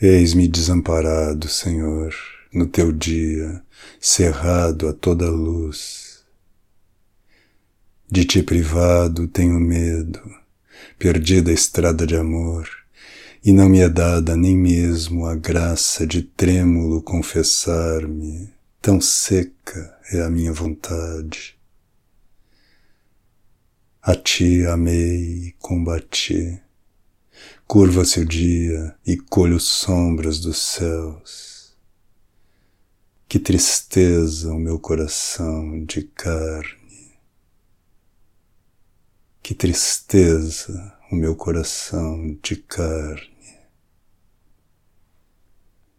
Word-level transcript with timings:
Eis-me 0.00 0.46
desamparado, 0.46 1.48
Senhor, 1.48 2.14
no 2.54 2.68
teu 2.68 2.92
dia, 2.92 3.60
cerrado 4.00 4.86
a 4.86 4.92
toda 4.92 5.28
luz. 5.28 6.22
De 8.08 8.24
ti 8.24 8.40
privado 8.40 9.26
tenho 9.26 9.58
medo, 9.58 10.20
perdida 11.00 11.50
a 11.50 11.54
estrada 11.54 12.06
de 12.06 12.14
amor, 12.14 12.68
e 13.44 13.50
não 13.50 13.68
me 13.68 13.80
é 13.80 13.88
dada 13.88 14.36
nem 14.36 14.56
mesmo 14.56 15.26
a 15.26 15.34
graça 15.34 16.06
de 16.06 16.22
trêmulo 16.22 17.02
confessar-me, 17.02 18.54
tão 18.80 19.00
seca 19.00 19.98
é 20.12 20.22
a 20.22 20.30
minha 20.30 20.52
vontade. 20.52 21.56
A 24.00 24.14
ti 24.14 24.64
amei 24.64 25.48
e 25.48 25.54
combati 25.58 26.60
Curva-se 27.66 28.20
o 28.20 28.24
dia 28.24 28.96
e 29.06 29.16
colho 29.16 29.60
sombras 29.60 30.40
dos 30.40 30.58
céus. 30.58 31.76
Que 33.28 33.38
tristeza 33.38 34.52
o 34.52 34.58
meu 34.58 34.78
coração 34.78 35.84
de 35.84 36.02
carne. 36.02 37.12
Que 39.42 39.54
tristeza 39.54 40.96
o 41.10 41.16
meu 41.16 41.36
coração 41.36 42.38
de 42.42 42.56
carne. 42.56 43.37